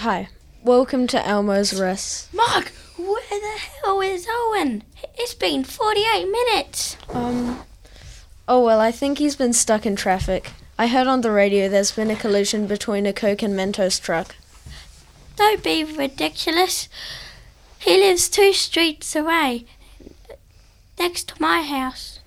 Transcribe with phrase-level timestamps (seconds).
[0.00, 0.30] Hi.
[0.64, 2.32] Welcome to Almo's Rest.
[2.32, 4.82] Mark, where the hell is Owen?
[5.18, 6.96] It's been 48 minutes.
[7.10, 7.60] Um.
[8.48, 10.52] Oh, well, I think he's been stuck in traffic.
[10.78, 14.36] I heard on the radio there's been a collision between a Coke and Mentos truck.
[15.36, 16.88] Don't be ridiculous.
[17.78, 19.66] He lives two streets away,
[20.98, 22.20] next to my house.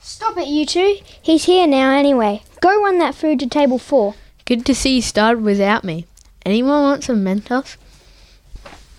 [0.00, 0.98] Stop it, you two.
[1.22, 2.42] He's here now anyway.
[2.60, 4.16] Go run that food to table four.
[4.44, 6.07] Good to see you started without me.
[6.48, 7.76] Anyone want some Mentos?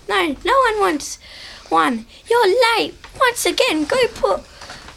[0.08, 1.18] No, no one wants
[1.70, 2.06] one.
[2.30, 2.94] You're late.
[3.20, 4.44] Once again, go put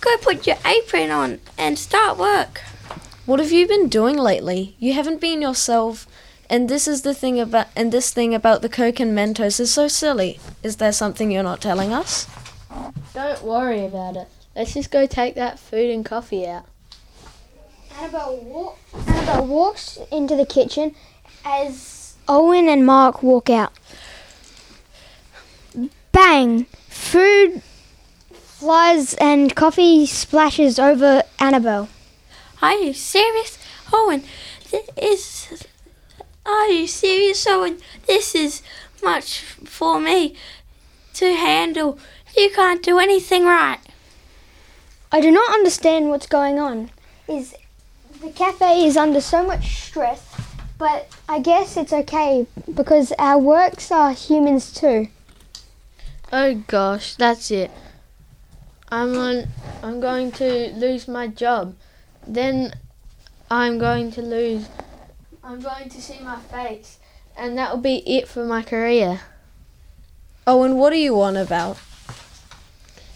[0.03, 2.61] go put your apron on and start work.
[3.25, 4.77] What have you been doing lately?
[4.79, 6.07] You haven't been yourself.
[6.51, 9.73] And this is the thing about and this thing about the Coke and Mentos is
[9.73, 10.39] so silly.
[10.63, 12.29] Is there something you're not telling us?
[13.15, 14.29] Don't worry about it.
[14.55, 16.67] Let's just go take that food and coffee out.
[17.99, 20.95] Annabelle, walk, Annabelle walks into the kitchen
[21.47, 23.73] as Owen and Mark walk out.
[26.13, 26.65] Bang!
[26.89, 27.63] Food
[28.33, 31.89] flies and coffee splashes over Annabelle.
[32.61, 33.59] Are you serious,
[33.93, 34.23] Owen?
[34.71, 35.65] This is.
[36.47, 37.79] Are you serious, Owen?
[38.07, 38.63] This is
[39.03, 40.37] much for me
[41.15, 41.99] to handle.
[42.37, 43.81] You can't do anything right.
[45.11, 46.91] I do not understand what's going on.
[47.29, 47.55] Is
[48.23, 50.32] the cafe is under so much stress,
[50.83, 52.45] but I guess it's okay
[52.75, 55.11] because our works are humans too.
[56.33, 57.71] Oh gosh, that's it.
[58.89, 59.47] I'm on
[59.81, 61.77] I'm going to lose my job.
[62.27, 62.75] Then
[63.49, 64.67] I'm going to lose
[65.45, 66.99] I'm going to see my face
[67.37, 69.21] and that'll be it for my career.
[70.49, 71.79] Oh, and what are you on about?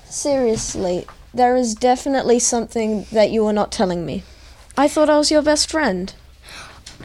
[0.05, 4.23] Seriously, there is definitely something that you are not telling me.
[4.79, 6.15] I thought I was your best friend.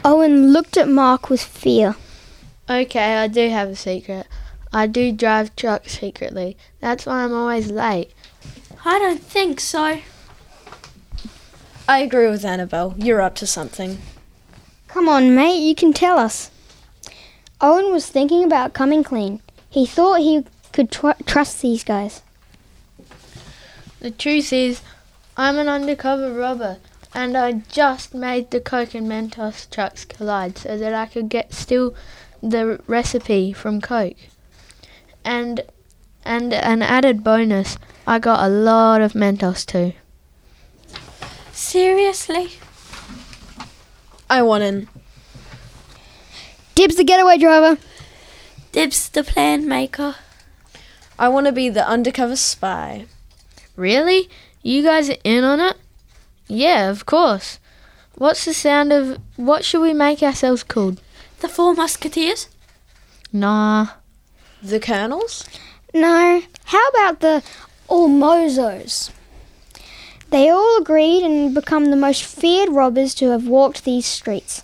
[0.04, 1.94] Owen looked at Mark with fear.
[2.68, 4.26] Okay, I do have a secret.
[4.72, 6.56] I do drive trucks secretly.
[6.80, 8.10] That's why I'm always late.
[8.84, 10.00] I don't think so.
[11.88, 12.94] I agree with Annabelle.
[12.96, 13.98] You're up to something.
[14.88, 16.50] Come on, mate, you can tell us.
[17.60, 19.40] Owen was thinking about coming clean.
[19.70, 22.22] He thought he could tr- trust these guys.
[24.00, 24.82] The truth is,
[25.36, 26.78] I'm an undercover robber,
[27.14, 31.52] and I just made the Coke and Mentos trucks collide so that I could get
[31.52, 31.94] steal
[32.42, 34.16] the recipe from Coke.
[35.24, 35.62] And
[36.24, 39.92] and an added bonus, I got a lot of Mentos too.
[41.52, 42.52] Seriously?
[44.30, 44.88] I want in.
[46.74, 47.78] Dibs the getaway driver.
[48.72, 50.16] Dibs the plan maker.
[51.18, 53.04] I want to be the undercover spy.
[53.76, 54.30] Really?
[54.62, 55.76] You guys are in on it?
[56.54, 57.58] Yeah, of course.
[58.16, 61.00] What's the sound of what should we make ourselves called?
[61.40, 62.50] The Four Musketeers?
[63.32, 63.86] Nah.
[64.62, 65.48] The Colonels?
[65.94, 66.42] No.
[66.64, 67.42] How about the
[67.88, 69.10] Almozos?
[70.28, 74.62] They all agreed and become the most feared robbers to have walked these streets.